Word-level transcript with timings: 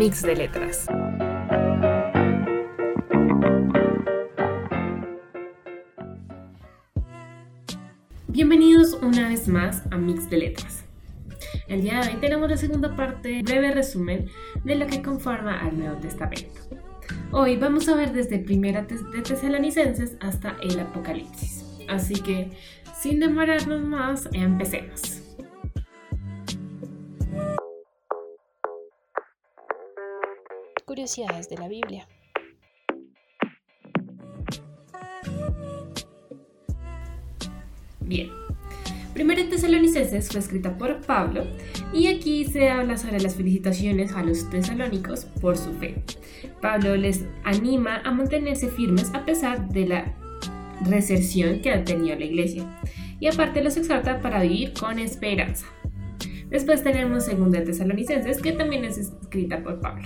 Mix 0.00 0.22
de 0.22 0.34
Letras. 0.34 0.86
Bienvenidos 8.28 8.94
una 9.02 9.28
vez 9.28 9.46
más 9.46 9.82
a 9.90 9.98
Mix 9.98 10.30
de 10.30 10.38
Letras. 10.38 10.86
El 11.68 11.82
día 11.82 12.00
de 12.00 12.14
hoy 12.14 12.16
tenemos 12.18 12.48
la 12.48 12.56
segunda 12.56 12.96
parte, 12.96 13.42
breve 13.42 13.72
resumen 13.72 14.30
de 14.64 14.76
lo 14.76 14.86
que 14.86 15.02
conforma 15.02 15.60
al 15.60 15.78
Nuevo 15.78 15.96
Testamento. 15.96 16.62
Hoy 17.30 17.58
vamos 17.58 17.86
a 17.90 17.94
ver 17.94 18.14
desde 18.14 18.38
Primera 18.38 18.80
de 18.80 19.20
Tesalonicenses 19.20 20.16
hasta 20.20 20.56
el 20.62 20.80
Apocalipsis. 20.80 21.62
Así 21.90 22.14
que, 22.14 22.52
sin 22.98 23.20
demorarnos 23.20 23.82
más, 23.82 24.30
empecemos. 24.32 25.19
Curiosidades 31.00 31.48
de 31.48 31.56
la 31.56 31.66
Biblia. 31.66 32.06
Bien. 38.00 38.28
Primera 39.14 39.48
Tesalonicenses 39.48 40.28
fue 40.28 40.40
escrita 40.40 40.76
por 40.76 41.00
Pablo 41.00 41.46
y 41.94 42.08
aquí 42.08 42.44
se 42.44 42.68
habla 42.68 42.98
sobre 42.98 43.18
las 43.18 43.34
felicitaciones 43.34 44.12
a 44.12 44.22
los 44.22 44.50
tesalónicos 44.50 45.24
por 45.40 45.56
su 45.56 45.72
fe. 45.72 46.04
Pablo 46.60 46.94
les 46.98 47.24
anima 47.44 48.02
a 48.04 48.10
mantenerse 48.10 48.68
firmes 48.68 49.10
a 49.14 49.24
pesar 49.24 49.70
de 49.70 49.86
la 49.86 50.14
reserción 50.82 51.62
que 51.62 51.70
ha 51.70 51.82
tenido 51.82 52.18
la 52.18 52.26
iglesia 52.26 52.66
y 53.18 53.26
aparte 53.26 53.64
los 53.64 53.78
exhorta 53.78 54.20
para 54.20 54.42
vivir 54.42 54.74
con 54.74 54.98
esperanza. 54.98 55.64
Después 56.50 56.82
tenemos 56.82 57.24
Segunda 57.24 57.64
Tesalonicenses 57.64 58.42
que 58.42 58.52
también 58.52 58.84
es 58.84 58.98
escrita 58.98 59.62
por 59.62 59.80
Pablo. 59.80 60.04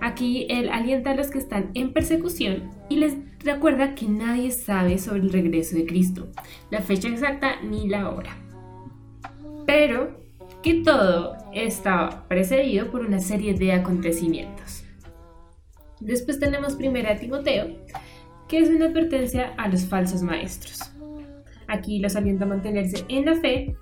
Aquí 0.00 0.46
él 0.48 0.68
alienta 0.68 1.10
a 1.10 1.14
los 1.14 1.30
que 1.30 1.38
están 1.38 1.70
en 1.74 1.92
persecución 1.92 2.70
y 2.88 2.96
les 2.96 3.16
recuerda 3.40 3.94
que 3.94 4.06
nadie 4.06 4.50
sabe 4.50 4.98
sobre 4.98 5.20
el 5.20 5.32
regreso 5.32 5.76
de 5.76 5.86
Cristo, 5.86 6.28
la 6.70 6.80
fecha 6.80 7.08
exacta 7.08 7.60
ni 7.62 7.88
la 7.88 8.10
hora. 8.10 8.36
Pero 9.66 10.20
que 10.62 10.82
todo 10.82 11.36
estaba 11.52 12.26
precedido 12.28 12.90
por 12.90 13.02
una 13.02 13.20
serie 13.20 13.54
de 13.54 13.72
acontecimientos. 13.72 14.84
Después 16.00 16.38
tenemos 16.38 16.74
primera 16.74 17.16
Timoteo, 17.16 17.76
que 18.48 18.58
es 18.58 18.68
una 18.68 18.86
advertencia 18.86 19.54
a 19.56 19.68
los 19.68 19.84
falsos 19.84 20.22
maestros. 20.22 20.80
Aquí 21.66 21.98
los 21.98 22.16
alienta 22.16 22.44
a 22.44 22.48
mantenerse 22.48 23.04
en 23.08 23.26
la 23.26 23.34
fe 23.34 23.76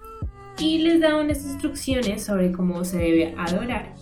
y 0.58 0.78
les 0.78 1.01
da 1.01 1.17
unas 1.17 1.45
instrucciones 1.45 2.25
sobre 2.25 2.51
cómo 2.53 2.84
se 2.84 2.98
debe 2.98 3.34
adorar 3.36 3.95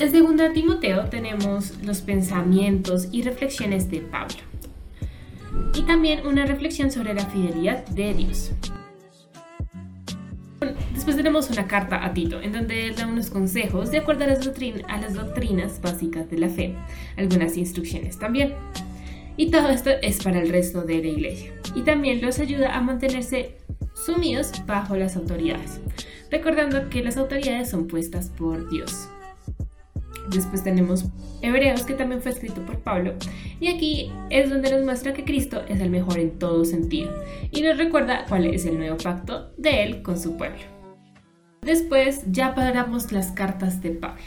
en 0.00 0.36
2 0.36 0.52
Timoteo 0.54 1.04
tenemos 1.10 1.74
los 1.84 2.00
pensamientos 2.00 3.08
y 3.12 3.22
reflexiones 3.22 3.90
de 3.90 4.00
Pablo. 4.00 4.38
Y 5.74 5.82
también 5.82 6.26
una 6.26 6.46
reflexión 6.46 6.90
sobre 6.90 7.12
la 7.12 7.26
fidelidad 7.26 7.84
de 7.88 8.14
Dios. 8.14 8.52
Después 10.94 11.16
tenemos 11.16 11.50
una 11.50 11.66
carta 11.66 12.04
a 12.04 12.14
Tito, 12.14 12.40
en 12.40 12.52
donde 12.52 12.86
él 12.86 12.94
da 12.94 13.06
unos 13.06 13.28
consejos 13.28 13.90
de 13.90 13.98
acuerdo 13.98 14.24
a 14.24 14.28
las, 14.28 14.46
a 14.88 14.96
las 14.98 15.14
doctrinas 15.14 15.80
básicas 15.82 16.30
de 16.30 16.38
la 16.38 16.48
fe, 16.48 16.74
algunas 17.18 17.56
instrucciones 17.58 18.18
también. 18.18 18.54
Y 19.36 19.50
todo 19.50 19.68
esto 19.68 19.90
es 20.02 20.22
para 20.22 20.40
el 20.40 20.48
resto 20.48 20.82
de 20.82 20.98
la 20.98 21.08
iglesia. 21.08 21.52
Y 21.74 21.82
también 21.82 22.22
los 22.22 22.38
ayuda 22.38 22.74
a 22.74 22.80
mantenerse 22.80 23.56
sumidos 23.94 24.52
bajo 24.66 24.96
las 24.96 25.16
autoridades, 25.16 25.80
recordando 26.30 26.88
que 26.88 27.02
las 27.02 27.16
autoridades 27.18 27.70
son 27.70 27.86
puestas 27.86 28.30
por 28.30 28.68
Dios. 28.70 29.08
Después 30.32 30.62
tenemos 30.62 31.06
Hebreos, 31.42 31.82
que 31.84 31.94
también 31.94 32.22
fue 32.22 32.30
escrito 32.32 32.64
por 32.64 32.78
Pablo. 32.80 33.14
Y 33.58 33.68
aquí 33.68 34.12
es 34.30 34.48
donde 34.48 34.70
nos 34.70 34.84
muestra 34.84 35.12
que 35.12 35.24
Cristo 35.24 35.62
es 35.68 35.80
el 35.80 35.90
mejor 35.90 36.18
en 36.18 36.38
todo 36.38 36.64
sentido. 36.64 37.12
Y 37.50 37.62
nos 37.62 37.78
recuerda 37.78 38.26
cuál 38.28 38.46
es 38.46 38.64
el 38.66 38.78
nuevo 38.78 38.96
pacto 38.96 39.52
de 39.56 39.82
Él 39.82 40.02
con 40.02 40.18
su 40.18 40.36
pueblo. 40.36 40.60
Después 41.62 42.22
ya 42.30 42.54
paramos 42.54 43.12
las 43.12 43.32
cartas 43.32 43.82
de 43.82 43.90
Pablo. 43.90 44.22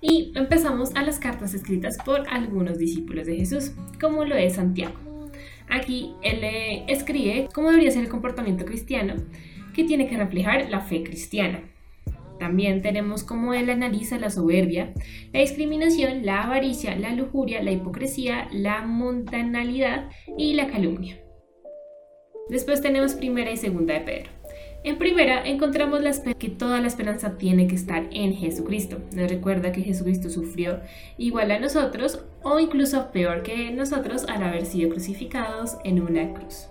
Y 0.00 0.32
empezamos 0.34 0.94
a 0.94 1.02
las 1.02 1.18
cartas 1.18 1.54
escritas 1.54 1.98
por 2.04 2.28
algunos 2.28 2.78
discípulos 2.78 3.26
de 3.26 3.36
Jesús, 3.36 3.72
como 4.00 4.24
lo 4.24 4.34
es 4.34 4.54
Santiago. 4.54 4.98
Aquí 5.68 6.14
él 6.22 6.40
escribe 6.88 7.48
cómo 7.54 7.68
debería 7.68 7.90
ser 7.90 8.02
el 8.02 8.08
comportamiento 8.08 8.64
cristiano, 8.64 9.14
que 9.74 9.84
tiene 9.84 10.08
que 10.08 10.16
reflejar 10.16 10.68
la 10.68 10.80
fe 10.80 11.02
cristiana. 11.02 11.62
También 12.40 12.80
tenemos 12.80 13.22
cómo 13.22 13.52
él 13.52 13.68
analiza 13.68 14.18
la 14.18 14.30
soberbia, 14.30 14.94
la 15.30 15.40
discriminación, 15.40 16.24
la 16.24 16.44
avaricia, 16.44 16.96
la 16.96 17.12
lujuria, 17.12 17.62
la 17.62 17.70
hipocresía, 17.70 18.48
la 18.50 18.80
mundanalidad 18.80 20.08
y 20.38 20.54
la 20.54 20.68
calumnia. 20.68 21.20
Después 22.48 22.80
tenemos 22.80 23.12
primera 23.12 23.52
y 23.52 23.58
segunda 23.58 23.92
de 23.92 24.00
Pedro. 24.00 24.30
En 24.84 24.96
primera 24.96 25.46
encontramos 25.46 26.00
la 26.00 26.12
que 26.34 26.48
toda 26.48 26.80
la 26.80 26.86
esperanza 26.86 27.36
tiene 27.36 27.66
que 27.66 27.74
estar 27.74 28.08
en 28.10 28.32
Jesucristo. 28.32 29.02
Nos 29.14 29.28
recuerda 29.28 29.70
que 29.70 29.82
Jesucristo 29.82 30.30
sufrió 30.30 30.80
igual 31.18 31.50
a 31.50 31.60
nosotros 31.60 32.24
o 32.42 32.58
incluso 32.58 33.12
peor 33.12 33.42
que 33.42 33.70
nosotros 33.70 34.24
al 34.24 34.42
haber 34.42 34.64
sido 34.64 34.88
crucificados 34.88 35.76
en 35.84 36.00
una 36.00 36.32
cruz. 36.32 36.68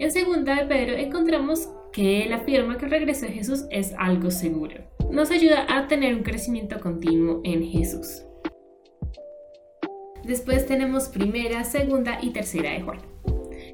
En 0.00 0.10
segunda 0.10 0.56
de 0.56 0.66
Pedro 0.66 0.96
encontramos 0.96 1.68
que 1.92 2.24
él 2.24 2.32
afirma 2.32 2.76
que 2.76 2.86
el 2.86 2.90
regreso 2.90 3.26
de 3.26 3.32
Jesús 3.32 3.66
es 3.70 3.94
algo 3.96 4.32
seguro 4.32 4.95
nos 5.10 5.30
ayuda 5.30 5.66
a 5.68 5.88
tener 5.88 6.14
un 6.14 6.22
crecimiento 6.22 6.80
continuo 6.80 7.40
en 7.44 7.62
Jesús. 7.62 8.24
Después 10.24 10.66
tenemos 10.66 11.08
primera, 11.08 11.62
segunda 11.64 12.18
y 12.20 12.30
tercera 12.30 12.72
de 12.72 12.80
Juan, 12.80 12.98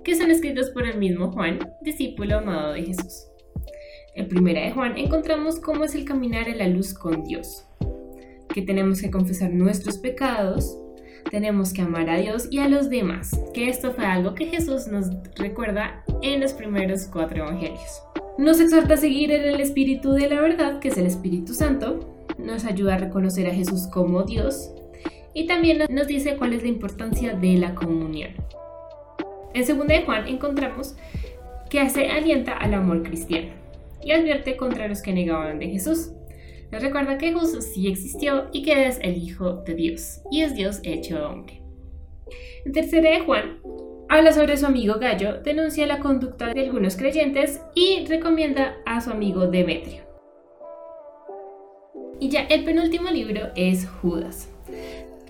que 0.04 0.14
son 0.14 0.30
escritos 0.30 0.70
por 0.70 0.86
el 0.86 0.98
mismo 0.98 1.32
Juan, 1.32 1.58
discípulo 1.80 2.38
amado 2.38 2.72
de 2.72 2.82
Jesús. 2.82 3.26
En 4.14 4.28
primera 4.28 4.60
de 4.60 4.72
Juan 4.72 4.98
encontramos 4.98 5.58
cómo 5.58 5.84
es 5.84 5.94
el 5.94 6.04
caminar 6.04 6.48
en 6.48 6.58
la 6.58 6.68
luz 6.68 6.92
con 6.92 7.24
Dios, 7.24 7.64
que 8.52 8.60
tenemos 8.60 9.00
que 9.00 9.10
confesar 9.10 9.50
nuestros 9.50 9.96
pecados, 9.96 10.78
tenemos 11.30 11.72
que 11.72 11.80
amar 11.80 12.10
a 12.10 12.18
Dios 12.18 12.48
y 12.50 12.58
a 12.58 12.68
los 12.68 12.90
demás, 12.90 13.30
que 13.54 13.70
esto 13.70 13.92
fue 13.92 14.04
algo 14.04 14.34
que 14.34 14.46
Jesús 14.46 14.86
nos 14.88 15.06
recuerda 15.36 16.04
en 16.20 16.40
los 16.40 16.52
primeros 16.52 17.06
cuatro 17.06 17.44
evangelios. 17.44 18.02
Nos 18.38 18.60
exhorta 18.60 18.94
a 18.94 18.96
seguir 18.96 19.30
en 19.30 19.42
el 19.42 19.60
Espíritu 19.60 20.12
de 20.12 20.28
la 20.28 20.40
verdad, 20.40 20.78
que 20.78 20.88
es 20.88 20.96
el 20.96 21.06
Espíritu 21.06 21.52
Santo. 21.52 22.00
Nos 22.38 22.64
ayuda 22.64 22.94
a 22.94 22.98
reconocer 22.98 23.46
a 23.46 23.54
Jesús 23.54 23.86
como 23.88 24.22
Dios. 24.22 24.72
Y 25.34 25.46
también 25.46 25.82
nos 25.90 26.06
dice 26.06 26.36
cuál 26.36 26.54
es 26.54 26.62
la 26.62 26.68
importancia 26.68 27.34
de 27.34 27.58
la 27.58 27.74
comunión. 27.74 28.30
En 29.52 29.66
2 29.66 29.86
de 29.86 30.02
Juan 30.02 30.26
encontramos 30.28 30.96
que 31.68 31.88
se 31.90 32.08
alienta 32.08 32.52
al 32.52 32.72
amor 32.72 33.02
cristiano 33.02 33.52
y 34.02 34.12
advierte 34.12 34.56
contra 34.56 34.88
los 34.88 35.02
que 35.02 35.12
negaban 35.12 35.58
de 35.58 35.68
Jesús. 35.68 36.12
Nos 36.70 36.82
recuerda 36.82 37.18
que 37.18 37.34
Jesús 37.34 37.64
sí 37.74 37.86
existió 37.86 38.48
y 38.50 38.62
que 38.62 38.86
es 38.86 38.98
el 39.02 39.18
Hijo 39.18 39.62
de 39.66 39.74
Dios 39.74 40.22
y 40.30 40.40
es 40.40 40.54
Dios 40.54 40.80
hecho 40.84 41.28
hombre. 41.28 41.60
En 42.64 42.72
3 42.72 42.90
de 42.90 43.20
Juan 43.26 43.58
Habla 44.14 44.34
sobre 44.34 44.58
su 44.58 44.66
amigo 44.66 44.96
Gallo, 45.00 45.40
denuncia 45.42 45.86
la 45.86 45.98
conducta 45.98 46.52
de 46.52 46.60
algunos 46.60 46.96
creyentes 46.96 47.62
y 47.74 48.04
recomienda 48.04 48.76
a 48.84 49.00
su 49.00 49.08
amigo 49.08 49.46
Demetrio. 49.46 50.02
Y 52.20 52.28
ya 52.28 52.42
el 52.42 52.62
penúltimo 52.62 53.08
libro 53.08 53.48
es 53.56 53.88
Judas, 53.88 54.50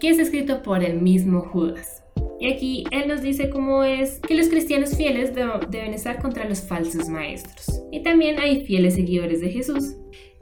que 0.00 0.08
es 0.08 0.18
escrito 0.18 0.64
por 0.64 0.82
el 0.82 1.00
mismo 1.00 1.42
Judas. 1.42 2.02
Y 2.40 2.52
aquí 2.52 2.84
él 2.90 3.06
nos 3.06 3.22
dice 3.22 3.50
cómo 3.50 3.84
es 3.84 4.18
que 4.18 4.34
los 4.34 4.48
cristianos 4.48 4.96
fieles 4.96 5.32
deben 5.32 5.94
estar 5.94 6.20
contra 6.20 6.48
los 6.48 6.62
falsos 6.62 7.08
maestros. 7.08 7.84
Y 7.92 8.02
también 8.02 8.40
hay 8.40 8.64
fieles 8.64 8.96
seguidores 8.96 9.40
de 9.40 9.50
Jesús, 9.50 9.94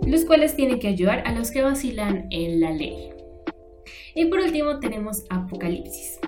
los 0.07 0.25
cuales 0.25 0.57
tienen 0.57 0.79
que 0.79 0.89
ayudar 0.89 1.25
a 1.27 1.35
los 1.35 1.51
que 1.51 1.61
vacilan 1.61 2.27
en 2.31 2.59
la 2.59 2.71
ley. 2.71 3.11
Y 4.15 4.25
por 4.25 4.41
último 4.41 4.81
tenemos 4.81 5.27
Apocalipsis, 5.29 6.19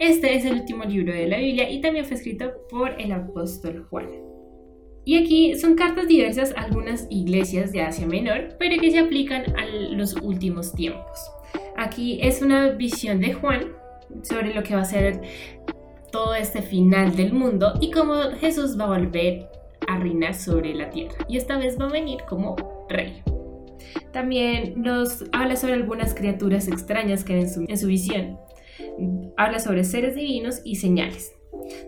este 0.00 0.34
es 0.34 0.46
el 0.46 0.54
último 0.54 0.84
libro 0.84 1.12
de 1.12 1.28
la 1.28 1.36
Biblia 1.36 1.70
y 1.70 1.82
también 1.82 2.06
fue 2.06 2.16
escrito 2.16 2.52
por 2.70 2.98
el 2.98 3.12
apóstol 3.12 3.86
Juan. 3.90 4.08
Y 5.04 5.18
aquí 5.18 5.58
son 5.58 5.74
cartas 5.74 6.08
diversas 6.08 6.54
a 6.56 6.62
algunas 6.62 7.06
iglesias 7.10 7.70
de 7.70 7.82
Asia 7.82 8.06
Menor, 8.06 8.56
pero 8.58 8.80
que 8.80 8.90
se 8.90 8.98
aplican 8.98 9.54
a 9.58 9.66
los 9.66 10.16
últimos 10.16 10.72
tiempos. 10.72 11.30
Aquí 11.76 12.18
es 12.22 12.40
una 12.40 12.70
visión 12.70 13.20
de 13.20 13.34
Juan 13.34 13.72
sobre 14.22 14.54
lo 14.54 14.62
que 14.62 14.74
va 14.74 14.80
a 14.80 14.86
ser 14.86 15.20
todo 16.10 16.34
este 16.34 16.62
final 16.62 17.14
del 17.14 17.34
mundo 17.34 17.74
y 17.80 17.90
cómo 17.90 18.14
Jesús 18.40 18.80
va 18.80 18.84
a 18.84 18.98
volver 18.98 19.50
a 19.86 19.98
reinar 19.98 20.34
sobre 20.34 20.74
la 20.74 20.88
tierra. 20.88 21.26
Y 21.28 21.36
esta 21.36 21.58
vez 21.58 21.78
va 21.78 21.86
a 21.86 21.92
venir 21.92 22.20
como 22.26 22.56
rey. 22.88 23.22
También 24.12 24.80
nos 24.80 25.24
habla 25.32 25.56
sobre 25.56 25.74
algunas 25.74 26.14
criaturas 26.14 26.68
extrañas 26.68 27.22
que 27.22 27.38
en 27.38 27.48
en 27.68 27.78
su 27.78 27.86
visión 27.86 28.38
habla 29.36 29.58
sobre 29.58 29.84
seres 29.84 30.14
divinos 30.14 30.60
y 30.64 30.76
señales. 30.76 31.34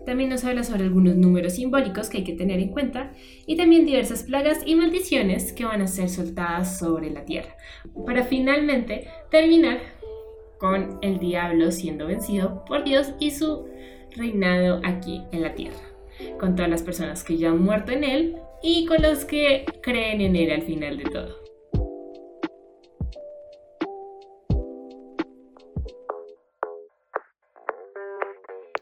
También 0.05 0.29
nos 0.29 0.43
habla 0.43 0.63
sobre 0.63 0.83
algunos 0.83 1.15
números 1.15 1.53
simbólicos 1.53 2.09
que 2.09 2.19
hay 2.19 2.23
que 2.23 2.33
tener 2.33 2.59
en 2.59 2.69
cuenta 2.69 3.11
y 3.45 3.55
también 3.55 3.85
diversas 3.85 4.23
plagas 4.23 4.59
y 4.65 4.75
maldiciones 4.75 5.53
que 5.53 5.65
van 5.65 5.81
a 5.81 5.87
ser 5.87 6.09
soltadas 6.09 6.79
sobre 6.79 7.09
la 7.09 7.25
tierra. 7.25 7.55
Para 8.05 8.23
finalmente 8.23 9.07
terminar 9.29 9.79
con 10.57 10.99
el 11.01 11.19
diablo 11.19 11.71
siendo 11.71 12.07
vencido 12.07 12.63
por 12.65 12.83
Dios 12.83 13.13
y 13.19 13.31
su 13.31 13.67
reinado 14.11 14.79
aquí 14.83 15.21
en 15.31 15.41
la 15.41 15.55
tierra, 15.55 15.81
con 16.39 16.55
todas 16.55 16.69
las 16.69 16.83
personas 16.83 17.23
que 17.23 17.37
ya 17.37 17.49
han 17.49 17.61
muerto 17.61 17.91
en 17.91 18.03
él 18.03 18.37
y 18.61 18.85
con 18.85 19.01
los 19.01 19.25
que 19.25 19.65
creen 19.81 20.21
en 20.21 20.35
él 20.35 20.51
al 20.51 20.61
final 20.61 20.97
de 20.97 21.03
todo. 21.05 21.42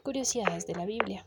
Curiosidades 0.02 0.66
de 0.66 0.74
la 0.74 0.84
Biblia. 0.84 1.24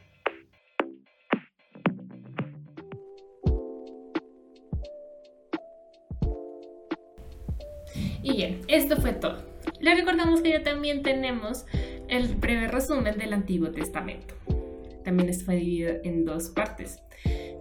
Y 8.21 8.35
bien, 8.35 8.61
esto 8.67 8.97
fue 8.97 9.13
todo. 9.13 9.37
Le 9.79 9.95
recordamos 9.95 10.41
que 10.41 10.49
ya 10.49 10.63
también 10.63 11.03
tenemos 11.03 11.65
el 12.07 12.35
breve 12.35 12.67
resumen 12.67 13.17
del 13.17 13.33
Antiguo 13.33 13.71
Testamento. 13.71 14.35
También 15.03 15.29
está 15.29 15.53
dividido 15.53 15.93
en 16.03 16.25
dos 16.25 16.49
partes. 16.49 16.99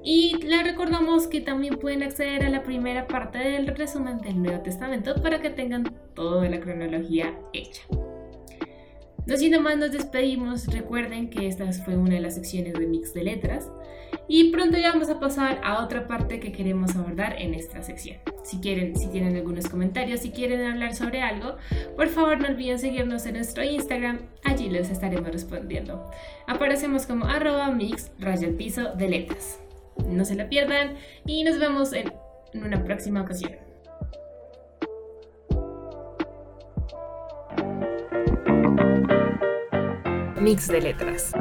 Y 0.03 0.39
le 0.43 0.63
recordamos 0.63 1.27
que 1.29 1.41
también 1.41 1.77
pueden 1.77 2.03
acceder 2.03 2.45
a 2.45 2.49
la 2.49 2.63
primera 2.63 3.07
parte 3.07 3.39
del 3.39 3.69
resumen 3.69 4.19
del 4.19 4.43
Nuevo 4.43 4.63
Testamento 4.63 5.15
para 5.23 5.41
que 5.41 5.51
tengan 5.51 5.85
toda 6.15 6.49
la 6.49 6.61
cronología 6.61 7.39
hecha. 7.53 7.83
No 9.27 9.39
siendo 9.39 9.61
más, 9.61 9.79
nos 9.79 9.93
despedimos. 9.93 10.67
Recuerden 10.67 11.31
que 11.31 11.47
esta 11.47 11.71
fue 11.73 11.97
una 11.97 12.17
de 12.17 12.21
las 12.21 12.35
secciones 12.35 12.75
de 12.75 12.87
Mix 12.87 13.15
de 13.15 13.25
Letras. 13.25 13.71
Y 14.29 14.51
pronto 14.51 14.77
ya 14.77 14.93
vamos 14.93 15.09
a 15.09 15.19
pasar 15.19 15.61
a 15.65 15.83
otra 15.83 16.07
parte 16.07 16.41
que 16.41 16.53
queremos 16.53 16.95
abordar 16.95 17.41
en 17.41 17.55
esta 17.55 17.83
sección. 17.83 18.19
Si 18.43 18.59
quieren, 18.59 18.95
si 18.97 19.09
tienen 19.09 19.35
algunos 19.37 19.67
comentarios, 19.69 20.21
si 20.21 20.31
quieren 20.31 20.63
hablar 20.65 20.95
sobre 20.95 21.23
algo, 21.23 21.57
por 21.97 22.09
favor 22.09 22.39
no 22.39 22.49
olviden 22.49 22.79
seguirnos 22.79 23.25
en 23.25 23.35
nuestro 23.35 23.65
Instagram. 23.65 24.21
Allí 24.45 24.69
les 24.69 24.91
estaremos 24.91 25.31
respondiendo. 25.31 26.11
Aparecemos 26.47 27.07
como 27.07 27.25
arroba 27.25 27.71
mix 27.71 28.11
piso 28.59 28.95
de 28.95 29.09
letras. 29.09 29.59
No 30.07 30.25
se 30.27 30.35
la 30.35 30.51
pierdan 30.51 30.97
y 31.27 31.45
nos 31.45 31.59
vemos 31.59 31.95
en 31.95 32.13
una 32.55 32.85
próxima 32.85 33.23
ocasión. 33.23 33.53
Mix 40.45 40.69
de 40.69 40.79
letras. 40.79 41.33